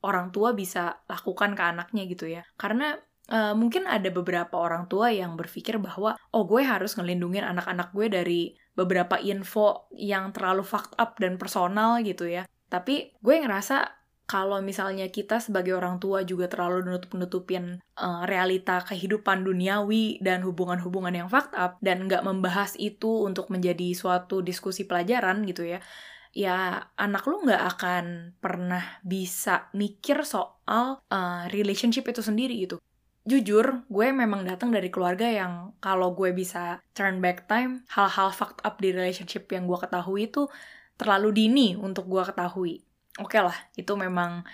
orang 0.00 0.32
tua 0.32 0.56
bisa 0.56 1.04
lakukan 1.10 1.52
ke 1.52 1.62
anaknya 1.62 2.02
gitu 2.08 2.24
ya. 2.24 2.42
Karena 2.56 2.96
Uh, 3.28 3.52
mungkin 3.52 3.84
ada 3.84 4.08
beberapa 4.08 4.56
orang 4.56 4.88
tua 4.88 5.12
yang 5.12 5.36
berpikir 5.36 5.76
bahwa 5.76 6.16
oh 6.32 6.48
gue 6.48 6.64
harus 6.64 6.96
ngelindungin 6.96 7.44
anak-anak 7.44 7.92
gue 7.92 8.08
dari 8.08 8.40
beberapa 8.72 9.20
info 9.20 9.90
yang 9.92 10.32
terlalu 10.32 10.64
fucked 10.64 10.96
up 10.96 11.20
dan 11.20 11.36
personal 11.36 12.00
gitu 12.00 12.24
ya. 12.24 12.48
Tapi 12.72 13.12
gue 13.20 13.34
ngerasa 13.44 13.98
kalau 14.28 14.60
misalnya 14.60 15.08
kita 15.08 15.40
sebagai 15.40 15.72
orang 15.72 15.96
tua 15.96 16.20
juga 16.20 16.52
terlalu 16.52 16.84
nutup-nutupin 16.84 17.80
uh, 17.96 18.28
realita 18.28 18.84
kehidupan 18.84 19.40
duniawi 19.40 20.20
dan 20.20 20.44
hubungan-hubungan 20.44 21.16
yang 21.16 21.28
fucked 21.32 21.56
up 21.56 21.80
dan 21.80 22.04
nggak 22.04 22.20
membahas 22.20 22.76
itu 22.76 23.24
untuk 23.24 23.48
menjadi 23.48 23.96
suatu 23.96 24.44
diskusi 24.44 24.84
pelajaran 24.84 25.48
gitu 25.48 25.64
ya, 25.64 25.80
ya 26.36 26.76
anak 27.00 27.24
lu 27.24 27.40
nggak 27.40 27.62
akan 27.76 28.04
pernah 28.36 29.00
bisa 29.00 29.72
mikir 29.72 30.20
soal 30.28 31.00
uh, 31.08 31.48
relationship 31.48 32.04
itu 32.12 32.20
sendiri 32.20 32.52
gitu 32.68 32.76
jujur, 33.28 33.84
gue 33.92 34.06
memang 34.08 34.48
datang 34.48 34.72
dari 34.72 34.88
keluarga 34.88 35.28
yang 35.28 35.76
kalau 35.84 36.16
gue 36.16 36.32
bisa 36.32 36.80
turn 36.96 37.20
back 37.20 37.44
time, 37.44 37.84
hal-hal 37.92 38.32
fucked 38.32 38.64
up 38.64 38.80
di 38.80 38.90
relationship 38.90 39.44
yang 39.52 39.68
gue 39.68 39.76
ketahui 39.76 40.32
itu 40.32 40.48
terlalu 40.96 41.36
dini 41.36 41.68
untuk 41.76 42.08
gue 42.08 42.24
ketahui. 42.24 42.80
Oke 43.20 43.36
okay 43.36 43.40
lah, 43.44 43.58
itu 43.76 43.92
memang 43.94 44.48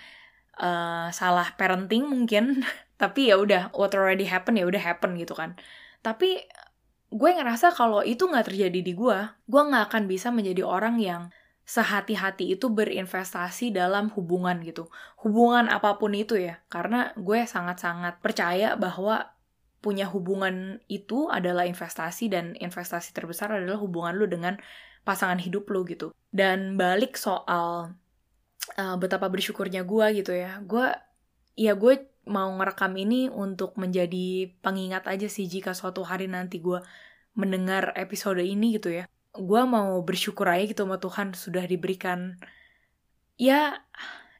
uh, 0.59 1.07
salah 1.15 1.55
parenting 1.55 2.03
mungkin, 2.05 2.67
tapi 3.01 3.31
ya 3.31 3.39
udah 3.39 3.71
what 3.71 3.95
already 3.95 4.27
happen 4.27 4.59
ya 4.59 4.67
udah 4.67 4.83
happen 4.83 5.15
gitu 5.15 5.31
kan. 5.33 5.55
Tapi 6.03 6.43
gue 7.15 7.29
ngerasa 7.31 7.71
kalau 7.71 8.03
itu 8.03 8.27
nggak 8.27 8.51
terjadi 8.51 8.79
di 8.83 8.91
gue, 8.91 9.17
gue 9.47 9.61
nggak 9.71 9.87
akan 9.87 10.03
bisa 10.11 10.35
menjadi 10.35 10.67
orang 10.67 10.99
yang 10.99 11.31
sehati-hati 11.65 12.53
itu 12.53 12.69
berinvestasi 12.69 13.73
dalam 13.73 14.13
hubungan 14.13 14.61
gitu. 14.61 14.87
Hubungan 15.25 15.65
apa 15.73 15.97
pun 15.97 16.13
itu 16.13 16.37
ya. 16.37 16.61
Karena 16.69 17.09
gue 17.17 17.41
sangat-sangat 17.49 18.21
percaya 18.21 18.77
bahwa 18.77 19.33
punya 19.81 20.05
hubungan 20.09 20.81
itu 20.89 21.29
adalah 21.29 21.65
investasi 21.65 22.29
dan 22.29 22.53
investasi 22.57 23.13
terbesar 23.13 23.53
adalah 23.53 23.81
hubungan 23.81 24.13
lu 24.13 24.29
dengan 24.29 24.61
pasangan 25.01 25.41
hidup 25.41 25.65
lu 25.73 25.81
gitu. 25.89 26.13
Dan 26.29 26.77
balik 26.77 27.17
soal 27.17 27.97
uh, 28.77 28.95
betapa 29.01 29.25
bersyukurnya 29.33 29.81
gue 29.81 30.21
gitu 30.21 30.37
ya. 30.37 30.61
Gue 30.61 30.93
ya 31.57 31.73
gue 31.73 32.13
mau 32.29 32.49
ngerekam 32.57 32.93
ini 32.93 33.29
untuk 33.29 33.77
menjadi 33.81 34.53
pengingat 34.61 35.09
aja 35.09 35.25
sih 35.29 35.49
jika 35.49 35.73
suatu 35.73 36.05
hari 36.05 36.29
nanti 36.29 36.61
gue 36.61 36.81
mendengar 37.37 37.93
episode 37.97 38.41
ini 38.41 38.77
gitu 38.77 38.89
ya 38.89 39.05
gue 39.35 39.61
mau 39.67 39.99
bersyukur 40.01 40.47
aja 40.47 40.63
gitu 40.65 40.87
sama 40.87 40.97
Tuhan 40.97 41.35
sudah 41.35 41.63
diberikan 41.67 42.39
ya 43.35 43.83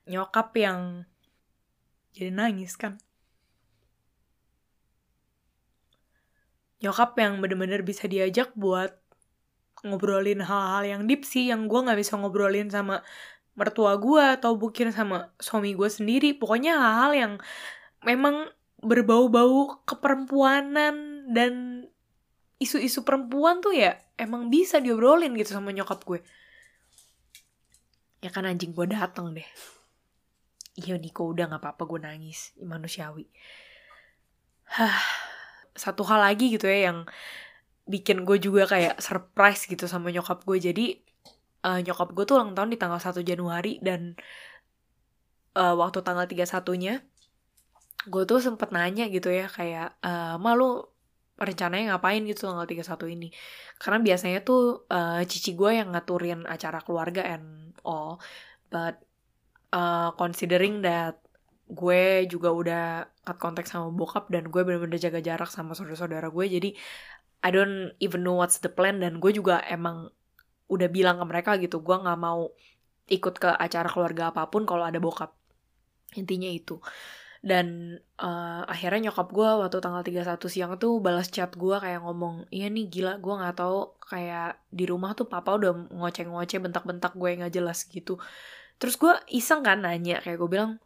nyokap 0.08 0.56
yang 0.56 1.04
jadi 2.16 2.32
nangis 2.32 2.80
kan. 2.80 2.96
Nyokap 6.80 7.18
yang 7.20 7.44
bener-bener 7.44 7.84
bisa 7.84 8.08
diajak 8.08 8.56
buat 8.56 8.96
ngobrolin 9.84 10.40
hal-hal 10.40 10.84
yang 10.88 11.02
deep 11.06 11.28
sih 11.28 11.52
yang 11.52 11.68
gue 11.68 11.80
nggak 11.84 12.00
bisa 12.00 12.16
ngobrolin 12.16 12.72
sama 12.72 13.04
mertua 13.56 14.00
gue 14.00 14.24
atau 14.40 14.56
mungkin 14.56 14.96
sama 14.96 15.36
suami 15.44 15.75
gue 15.75 15.92
sendiri. 15.92 16.40
Pokoknya 16.40 16.80
hal-hal 16.80 17.12
yang 17.16 17.34
memang 18.08 18.48
berbau-bau 18.80 19.82
keperempuanan 19.84 21.28
dan 21.34 21.75
isu-isu 22.62 23.03
perempuan 23.03 23.59
tuh 23.59 23.75
ya 23.75 24.00
emang 24.15 24.47
bisa 24.47 24.79
diobrolin 24.79 25.35
gitu 25.35 25.55
sama 25.55 25.75
nyokap 25.75 26.01
gue. 26.07 26.19
Ya 28.24 28.31
kan 28.31 28.47
anjing 28.47 28.71
gue 28.71 28.88
dateng 28.88 29.35
deh. 29.35 29.47
Iya 30.75 31.00
Niko 31.00 31.31
udah 31.31 31.51
gak 31.51 31.62
apa-apa 31.62 31.83
gue 31.88 32.00
nangis. 32.03 32.51
Manusiawi. 32.59 33.27
Hah, 34.75 34.97
satu 35.75 36.03
hal 36.07 36.24
lagi 36.24 36.51
gitu 36.51 36.65
ya 36.65 36.91
yang 36.91 37.07
bikin 37.85 38.25
gue 38.25 38.41
juga 38.41 38.65
kayak 38.65 38.97
surprise 38.97 39.69
gitu 39.69 39.85
sama 39.85 40.09
nyokap 40.09 40.41
gue 40.41 40.57
jadi 40.57 40.85
uh, 41.67 41.79
nyokap 41.85 42.17
gue 42.17 42.25
tuh 42.25 42.41
ulang 42.41 42.57
tahun 42.57 42.74
di 42.74 42.77
tanggal 42.81 42.97
1 42.97 43.21
Januari 43.21 43.77
dan 43.77 44.17
uh, 45.53 45.77
waktu 45.77 46.01
tanggal 46.01 46.25
31 46.25 46.81
nya 46.81 46.93
gue 48.09 48.24
tuh 48.25 48.41
sempet 48.41 48.74
nanya 48.74 49.05
gitu 49.09 49.29
ya 49.29 49.45
kayak 49.50 49.97
uh, 50.01 50.38
malu 50.41 50.85
rencananya 51.36 51.96
ngapain 51.96 52.24
gitu 52.24 52.48
tanggal 52.48 52.68
31 52.68 53.15
ini. 53.15 53.27
Karena 53.80 54.00
biasanya 54.00 54.39
tuh 54.42 54.88
uh, 54.88 55.22
cici 55.27 55.56
gue 55.56 55.72
yang 55.75 55.92
ngaturin 55.92 56.48
acara 56.48 56.80
keluarga 56.84 57.24
and 57.24 57.75
all 57.86 58.18
but 58.72 58.98
uh, 59.75 60.12
considering 60.18 60.82
that 60.82 61.20
gue 61.65 62.30
juga 62.30 62.50
udah 62.54 62.84
cut 63.25 63.38
contact 63.42 63.70
sama 63.74 63.89
bokap 63.89 64.30
dan 64.30 64.50
gue 64.54 64.62
bener-bener 64.62 65.01
jaga 65.01 65.18
jarak 65.18 65.50
sama 65.50 65.74
saudara-saudara 65.74 66.30
gue 66.30 66.46
jadi 66.46 66.70
I 67.42 67.50
don't 67.50 67.94
even 67.98 68.22
know 68.22 68.38
what's 68.38 68.62
the 68.62 68.70
plan 68.70 69.01
dan 69.01 69.18
gue 69.18 69.34
juga 69.34 69.62
emang 69.65 70.13
udah 70.65 70.89
bilang 70.89 71.22
ke 71.22 71.25
mereka 71.25 71.51
gitu 71.62 71.82
gue 71.82 71.94
nggak 71.94 72.20
mau 72.22 72.50
ikut 73.06 73.36
ke 73.38 73.50
acara 73.54 73.86
keluarga 73.86 74.34
apa 74.34 74.50
pun 74.50 74.65
kalau 74.65 74.82
ada 74.82 74.98
bokap. 74.98 75.34
Intinya 76.18 76.50
itu 76.50 76.82
dan 77.46 78.02
uh, 78.18 78.66
akhirnya 78.66 79.14
nyokap 79.14 79.30
gue 79.30 79.46
waktu 79.46 79.78
tanggal 79.78 80.02
31 80.02 80.42
siang 80.50 80.74
tuh 80.82 80.98
balas 80.98 81.30
chat 81.30 81.54
gue 81.54 81.78
kayak 81.78 82.02
ngomong 82.02 82.50
iya 82.50 82.74
nih 82.74 82.90
gila 82.90 83.22
gue 83.22 83.34
nggak 83.38 83.62
tahu. 83.62 83.94
Kayak 84.02 84.58
di 84.74 84.90
rumah 84.90 85.14
tuh 85.14 85.30
papa 85.30 85.54
udah 85.54 85.94
ngoceh-ngoceh 85.94 86.58
bentak-bentak 86.58 87.14
gue 87.14 87.30
nggak 87.38 87.54
jelas 87.54 87.86
gitu. 87.86 88.18
Terus 88.82 88.98
gue 88.98 89.14
iseng 89.30 89.62
kan 89.62 89.86
nanya 89.86 90.25
kayak 90.25 90.42
gue 90.42 90.50
bilang 90.50 90.82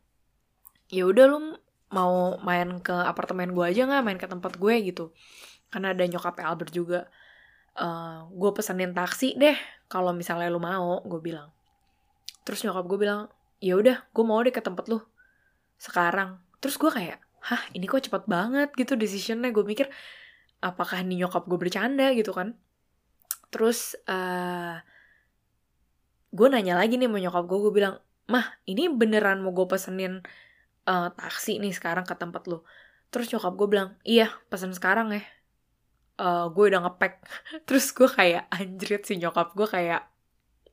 ya 0.91 1.07
udah 1.07 1.25
lu 1.31 1.55
mau 1.95 2.35
main 2.43 2.83
ke 2.83 2.91
apartemen 2.91 3.55
gue 3.55 3.63
aja 3.63 3.87
nggak? 3.87 4.03
Main 4.03 4.19
ke 4.19 4.27
tempat 4.27 4.59
gue 4.59 4.75
gitu. 4.83 5.15
Karena 5.71 5.95
ada 5.95 6.03
nyokap 6.11 6.43
Albert 6.43 6.75
juga. 6.75 7.07
Uh, 7.79 7.87
eh, 7.87 8.17
gue 8.35 8.51
pesenin 8.51 8.91
taksi 8.91 9.39
deh 9.39 9.55
kalau 9.87 10.11
misalnya 10.11 10.51
lu 10.51 10.59
mau 10.59 10.99
gue 11.07 11.23
bilang. 11.23 11.55
Terus 12.43 12.67
nyokap 12.67 12.83
gue 12.83 12.99
bilang 12.99 13.31
ya 13.63 13.79
udah 13.79 14.11
gue 14.11 14.23
mau 14.27 14.43
deh 14.43 14.51
ke 14.51 14.59
tempat 14.59 14.91
lu. 14.91 14.99
Sekarang 15.79 16.48
terus 16.59 16.75
gue 16.75 16.91
kayak 16.91 17.17
hah 17.39 17.61
ini 17.75 17.87
kok 17.87 18.03
cepet 18.05 18.23
banget 18.27 18.69
gitu 18.75 18.93
decisionnya. 18.99 19.49
Gue 19.55 19.63
mikir 19.63 19.87
apakah 20.59 21.01
ini 21.03 21.23
nyokap 21.23 21.47
gue 21.47 21.59
bercanda? 21.59 22.11
Gitu 22.15 22.31
kan. 22.35 22.55
Terus 23.49 23.95
uh, 24.05 24.77
gue 26.29 26.47
nanya 26.51 26.77
lagi 26.77 26.99
nih 26.99 27.09
sama 27.09 27.19
nyokap 27.19 27.43
gue 27.49 27.59
gue 27.65 27.73
bilang 27.73 27.95
mah 28.29 28.45
ini 28.69 28.85
beneran 28.93 29.41
mau 29.41 29.49
gue 29.57 29.65
pesenin 29.65 30.21
uh, 30.85 31.09
taksi 31.17 31.57
nih 31.57 31.73
sekarang 31.73 32.05
ke 32.05 32.13
tempat 32.13 32.45
lo 32.45 32.61
terus 33.09 33.25
nyokap 33.33 33.57
gue 33.57 33.67
bilang 33.73 33.89
iya 34.05 34.29
pesen 34.53 34.73
sekarang 34.73 35.13
ya. 35.17 35.23
Uh, 36.19 36.51
gue 36.51 36.67
udah 36.67 36.83
ngepack. 36.83 37.23
Terus 37.67 37.95
gue 37.95 38.09
kayak 38.11 38.51
anjrit 38.51 39.07
sih 39.07 39.15
nyokap 39.15 39.55
gue 39.55 39.63
kayak 39.63 40.03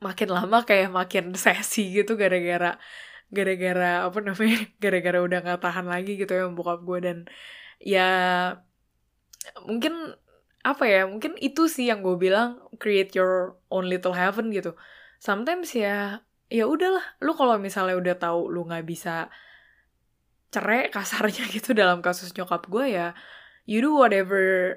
makin 0.03 0.29
lama 0.29 0.67
kayak 0.67 0.91
makin 0.93 1.33
sesi 1.39 1.89
gitu 1.95 2.19
gara-gara 2.19 2.77
gara-gara 3.31 4.07
apa 4.07 4.19
namanya 4.23 4.59
gara-gara 4.83 5.19
udah 5.19 5.39
nggak 5.43 5.61
tahan 5.63 5.87
lagi 5.87 6.19
gitu 6.19 6.33
ya 6.33 6.47
bokap 6.51 6.81
gue 6.87 6.99
dan 7.03 7.19
ya 7.83 8.09
mungkin 9.67 10.15
apa 10.67 10.83
ya 10.91 11.07
mungkin 11.07 11.39
itu 11.39 11.71
sih 11.71 11.87
yang 11.87 12.03
gue 12.03 12.19
bilang 12.19 12.59
create 12.83 13.15
your 13.15 13.55
own 13.71 13.87
little 13.87 14.15
heaven 14.15 14.51
gitu. 14.51 14.75
Sometimes 15.23 15.71
ya 15.75 16.27
ya 16.51 16.65
udahlah 16.67 17.03
lu 17.23 17.35
kalau 17.39 17.55
misalnya 17.59 17.95
udah 17.95 18.15
tahu 18.19 18.51
lu 18.51 18.67
nggak 18.67 18.87
bisa 18.87 19.31
cerai 20.51 20.91
kasarnya 20.95 21.47
gitu 21.55 21.71
dalam 21.75 22.03
kasus 22.03 22.35
nyokap 22.35 22.67
gue 22.67 22.87
ya 22.99 23.15
you 23.67 23.79
do 23.79 23.95
whatever 23.95 24.75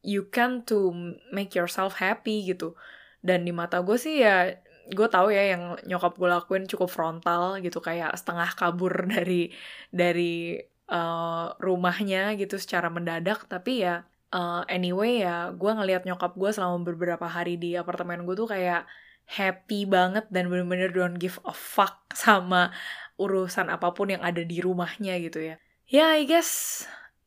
you 0.00 0.28
can 0.32 0.64
to 0.64 0.92
make 1.28 1.52
yourself 1.52 2.00
happy 2.00 2.48
gitu. 2.48 2.72
Dan 3.20 3.44
di 3.44 3.52
mata 3.52 3.84
gue 3.84 4.00
sih 4.00 4.24
ya 4.24 4.56
gue 4.88 5.08
tahu 5.08 5.28
ya 5.32 5.52
yang 5.56 5.76
nyokap 5.84 6.16
gue 6.16 6.28
lakuin 6.28 6.64
cukup 6.64 6.88
frontal 6.88 7.60
gitu 7.60 7.78
kayak 7.84 8.16
setengah 8.16 8.48
kabur 8.56 8.92
dari 9.14 9.52
dari 9.92 10.56
uh, 10.88 11.52
rumahnya 11.60 12.34
gitu 12.40 12.56
secara 12.56 12.88
mendadak. 12.88 13.44
Tapi 13.46 13.84
ya 13.84 14.04
uh, 14.32 14.62
anyway 14.68 15.24
ya 15.24 15.52
gue 15.52 15.70
ngelihat 15.70 16.08
nyokap 16.08 16.36
gue 16.36 16.50
selama 16.52 16.84
beberapa 16.84 17.28
hari 17.28 17.60
di 17.60 17.76
apartemen 17.76 18.24
gue 18.24 18.36
tuh 18.36 18.48
kayak 18.48 18.88
happy 19.28 19.84
banget 19.84 20.24
dan 20.32 20.48
bener-bener 20.48 20.88
don't 20.88 21.20
give 21.20 21.36
a 21.44 21.52
fuck 21.52 22.08
sama 22.16 22.72
urusan 23.20 23.68
apa 23.68 23.92
pun 23.92 24.14
yang 24.14 24.22
ada 24.24 24.40
di 24.40 24.62
rumahnya 24.62 25.20
gitu 25.20 25.42
ya. 25.42 25.56
Ya 25.88 26.04
yeah, 26.04 26.08
I 26.16 26.24
guess 26.28 26.84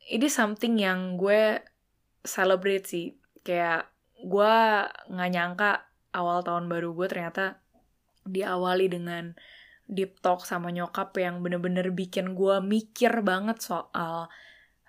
ini 0.10 0.30
something 0.30 0.78
yang 0.78 1.18
gue 1.18 1.62
celebrate 2.26 2.86
sih. 2.90 3.18
Kayak 3.42 3.90
gue 4.22 4.56
nggak 5.10 5.32
nyangka 5.34 5.91
awal 6.12 6.44
tahun 6.44 6.68
baru 6.68 6.96
gue 6.96 7.08
ternyata 7.08 7.60
diawali 8.28 8.92
dengan 8.92 9.34
deep 9.92 10.24
talk 10.24 10.48
sama 10.48 10.72
nyokap 10.72 11.12
yang 11.20 11.44
bener-bener 11.44 11.92
bikin 11.92 12.38
gue 12.38 12.64
mikir 12.64 13.12
banget 13.26 13.60
soal 13.60 14.32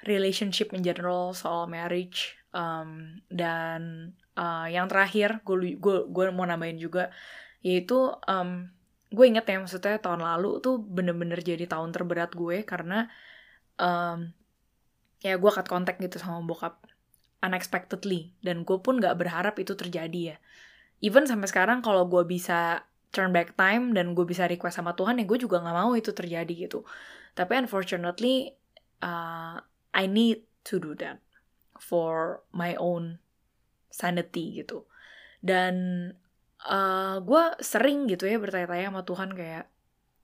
relationship 0.07 0.75
in 0.75 0.83
general, 0.83 1.31
soal 1.35 1.71
marriage, 1.71 2.35
um, 2.55 3.23
dan 3.31 4.13
uh, 4.39 4.67
yang 4.67 4.87
terakhir 4.87 5.43
gue 5.47 6.27
mau 6.31 6.47
nambahin 6.47 6.79
juga 6.79 7.11
yaitu 7.63 8.11
um, 8.27 8.67
gue 9.13 9.25
inget 9.29 9.47
ya 9.47 9.61
maksudnya 9.61 10.01
tahun 10.03 10.25
lalu 10.25 10.59
tuh 10.59 10.81
bener-bener 10.83 11.39
jadi 11.39 11.69
tahun 11.69 11.95
terberat 11.95 12.35
gue 12.35 12.67
karena 12.67 13.07
um, 13.79 14.33
ya 15.23 15.39
gue 15.39 15.51
cut 15.53 15.69
kontak 15.71 16.03
gitu 16.03 16.19
sama 16.19 16.43
bokap 16.43 16.83
unexpectedly 17.43 18.35
dan 18.43 18.67
gue 18.67 18.79
pun 18.83 18.99
gak 18.99 19.15
berharap 19.15 19.55
itu 19.63 19.79
terjadi 19.79 20.35
ya 20.35 20.37
even 21.03 21.27
sampai 21.27 21.51
sekarang 21.51 21.83
kalau 21.83 22.07
gue 22.07 22.23
bisa 22.23 22.87
turn 23.13 23.35
back 23.35 23.59
time 23.59 23.93
dan 23.93 24.17
gue 24.17 24.25
bisa 24.25 24.49
request 24.49 24.81
sama 24.81 24.97
Tuhan 24.97 25.21
ya 25.21 25.29
gue 25.29 25.37
juga 25.37 25.61
nggak 25.61 25.77
mau 25.77 25.93
itu 25.99 26.15
terjadi 26.15 26.55
gitu. 26.71 26.87
Tapi 27.37 27.53
unfortunately 27.61 28.55
uh, 29.05 29.61
I 29.93 30.05
need 30.09 30.47
to 30.73 30.81
do 30.81 30.97
that 31.03 31.21
for 31.77 32.41
my 32.55 32.79
own 32.79 33.21
sanity 33.93 34.65
gitu. 34.65 34.89
Dan 35.43 35.75
uh, 36.65 37.19
gue 37.21 37.43
sering 37.61 38.07
gitu 38.09 38.25
ya 38.31 38.39
bertanya-tanya 38.39 38.89
sama 38.95 39.03
Tuhan 39.03 39.31
kayak 39.35 39.65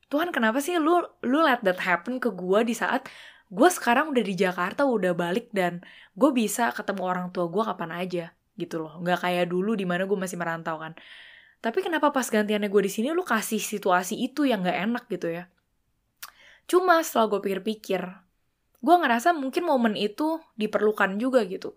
Tuhan 0.09 0.33
kenapa 0.33 0.65
sih 0.65 0.81
lu 0.81 1.05
lu 1.21 1.45
let 1.45 1.61
that 1.61 1.85
happen 1.85 2.17
ke 2.17 2.33
gue 2.33 2.61
di 2.65 2.73
saat 2.73 3.05
gue 3.49 3.69
sekarang 3.69 4.13
udah 4.13 4.25
di 4.25 4.35
Jakarta 4.37 4.89
udah 4.89 5.13
balik 5.13 5.53
dan 5.53 5.85
gue 6.17 6.31
bisa 6.33 6.73
ketemu 6.73 7.03
orang 7.05 7.29
tua 7.29 7.49
gue 7.49 7.63
kapan 7.65 7.93
aja 7.93 8.25
gitu 8.59 8.83
loh 8.83 8.99
nggak 9.01 9.23
kayak 9.23 9.47
dulu 9.47 9.79
di 9.79 9.87
mana 9.87 10.05
gue 10.05 10.19
masih 10.19 10.37
merantau 10.37 10.77
kan 10.83 10.99
tapi 11.59 11.83
kenapa 11.83 12.15
pas 12.15 12.27
gantiannya 12.27 12.71
gue 12.71 12.83
di 12.87 12.93
sini 12.93 13.11
lu 13.11 13.27
kasih 13.27 13.59
situasi 13.59 14.15
itu 14.15 14.47
yang 14.47 14.63
gak 14.63 14.79
enak 14.79 15.05
gitu 15.11 15.35
ya? 15.35 15.51
Cuma 16.71 17.03
setelah 17.03 17.35
gue 17.35 17.41
pikir-pikir, 17.51 18.03
gue 18.79 18.95
ngerasa 18.95 19.35
mungkin 19.35 19.67
momen 19.67 19.99
itu 19.99 20.39
diperlukan 20.55 21.19
juga 21.19 21.43
gitu. 21.51 21.75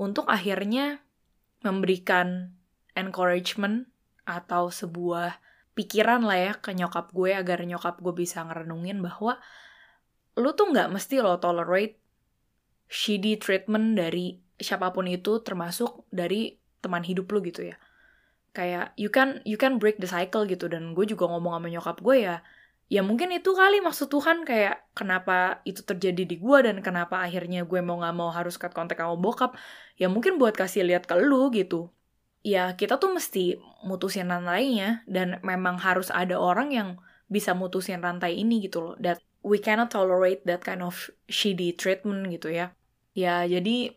Untuk 0.00 0.32
akhirnya 0.32 1.04
memberikan 1.60 2.56
encouragement 2.96 3.84
atau 4.24 4.72
sebuah 4.72 5.36
pikiran 5.76 6.24
lah 6.24 6.38
ya 6.38 6.52
ke 6.56 6.72
nyokap 6.72 7.12
gue 7.12 7.36
agar 7.36 7.64
nyokap 7.68 8.00
gue 8.00 8.14
bisa 8.16 8.44
ngerenungin 8.44 9.04
bahwa 9.04 9.40
lu 10.36 10.56
tuh 10.56 10.72
nggak 10.72 10.88
mesti 10.88 11.20
lo 11.20 11.36
tolerate 11.36 12.00
shitty 12.88 13.40
treatment 13.40 13.96
dari 13.96 14.40
siapa 14.62 14.94
pun 14.94 15.06
itu 15.10 15.42
termasuk 15.42 16.06
dari 16.08 16.56
teman 16.82 17.02
hidup 17.04 17.26
lu 17.34 17.38
gitu 17.44 17.70
ya. 17.70 17.76
Kayak 18.56 18.92
you 18.96 19.08
can 19.08 19.40
you 19.44 19.58
can 19.60 19.76
break 19.82 19.98
the 20.02 20.08
cycle 20.08 20.44
gitu. 20.48 20.66
Dan 20.72 20.96
gue 20.96 21.04
juga 21.04 21.28
ngomong 21.30 21.58
sama 21.58 21.68
nyokap 21.68 21.98
gue 22.00 22.16
ya 22.26 22.36
ya 22.92 23.00
mungkin 23.00 23.32
itu 23.32 23.50
kali 23.56 23.80
maksud 23.80 24.12
Tuhan 24.12 24.44
kayak 24.44 24.92
kenapa 24.92 25.64
itu 25.64 25.80
terjadi 25.80 26.28
di 26.28 26.36
gue 26.36 26.58
dan 26.60 26.84
kenapa 26.84 27.24
akhirnya 27.24 27.64
gue 27.64 27.80
mau 27.80 27.96
nggak 27.96 28.14
mau 28.20 28.28
harus 28.28 28.60
cut 28.60 28.76
kontak 28.76 29.00
sama 29.00 29.16
bokap. 29.16 29.56
Ya 29.96 30.12
mungkin 30.12 30.36
buat 30.36 30.52
kasih 30.52 30.84
lihat 30.84 31.08
ke 31.08 31.16
lu 31.16 31.48
gitu. 31.56 31.88
Ya 32.44 32.76
kita 32.76 33.00
tuh 33.00 33.16
mesti 33.16 33.56
mutusin 33.88 34.28
rantainya 34.28 35.06
dan 35.08 35.40
memang 35.40 35.80
harus 35.80 36.12
ada 36.12 36.36
orang 36.36 36.68
yang 36.74 36.88
bisa 37.32 37.56
mutusin 37.56 38.04
rantai 38.04 38.36
ini 38.36 38.60
gitu 38.60 38.78
loh. 38.84 38.94
That 39.00 39.24
we 39.40 39.56
cannot 39.56 39.88
tolerate 39.88 40.44
that 40.44 40.60
kind 40.60 40.84
of 40.84 40.94
shitty 41.32 41.72
treatment 41.80 42.28
gitu 42.28 42.52
ya. 42.52 42.76
Ya 43.16 43.40
jadi 43.48 43.96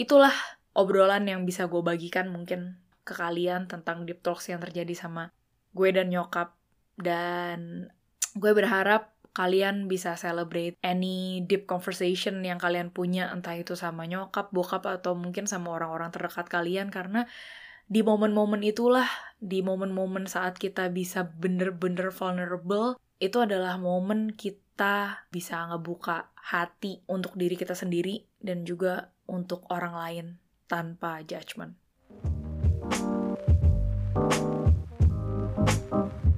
itulah 0.00 0.32
obrolan 0.72 1.28
yang 1.28 1.44
bisa 1.44 1.68
gue 1.68 1.84
bagikan 1.84 2.32
mungkin 2.32 2.80
ke 3.04 3.12
kalian 3.12 3.68
tentang 3.68 4.08
deep 4.08 4.24
talks 4.24 4.48
yang 4.48 4.64
terjadi 4.64 4.96
sama 4.96 5.28
gue 5.76 5.88
dan 5.92 6.08
nyokap. 6.08 6.56
Dan 6.96 7.88
gue 8.32 8.52
berharap 8.56 9.12
kalian 9.36 9.86
bisa 9.86 10.16
celebrate 10.16 10.74
any 10.82 11.44
deep 11.44 11.68
conversation 11.68 12.40
yang 12.42 12.56
kalian 12.56 12.88
punya 12.88 13.28
entah 13.28 13.54
itu 13.54 13.76
sama 13.76 14.08
nyokap, 14.08 14.48
bokap 14.50 14.88
atau 14.88 15.12
mungkin 15.12 15.44
sama 15.44 15.76
orang-orang 15.76 16.08
terdekat 16.08 16.48
kalian. 16.48 16.88
Karena 16.88 17.28
di 17.90 18.00
momen-momen 18.00 18.62
itulah 18.64 19.06
di 19.36 19.60
momen-momen 19.60 20.30
saat 20.30 20.56
kita 20.56 20.88
bisa 20.94 21.26
bener-bener 21.26 22.14
vulnerable 22.14 22.96
itu 23.20 23.36
adalah 23.42 23.76
momen 23.76 24.32
kita 24.32 25.26
bisa 25.28 25.68
ngebuka 25.68 26.32
hati 26.38 27.04
untuk 27.04 27.36
diri 27.36 27.52
kita 27.52 27.76
sendiri 27.76 28.24
dan 28.40 28.64
juga 28.64 29.12
untuk 29.30 29.62
orang 29.70 29.94
lain 29.94 30.26
tanpa 30.66 31.22
judgement. 31.22 31.78
thank 35.90 36.24
you 36.24 36.29